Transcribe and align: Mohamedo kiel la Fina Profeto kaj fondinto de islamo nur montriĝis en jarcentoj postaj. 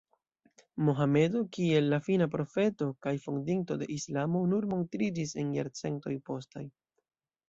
Mohamedo 0.85 1.41
kiel 1.57 1.89
la 1.91 1.99
Fina 2.05 2.27
Profeto 2.35 2.87
kaj 3.07 3.13
fondinto 3.25 3.77
de 3.81 3.89
islamo 3.97 4.41
nur 4.55 4.67
montriĝis 4.73 5.35
en 5.43 5.53
jarcentoj 5.59 6.15
postaj. 6.31 6.65